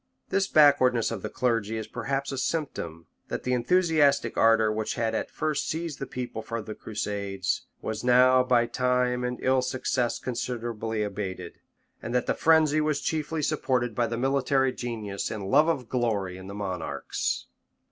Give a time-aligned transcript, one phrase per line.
[0.29, 5.13] This backwardness of the clergy is perhaps a symptom that the enthusiastic ardor which had
[5.13, 11.03] at first seized the people for crusades, was now by time and ill success considerably
[11.03, 11.59] abated;
[12.01, 16.35] and that the frenzy was chiefly supported by the military genius and love of glory
[16.35, 17.45] in the monarchs.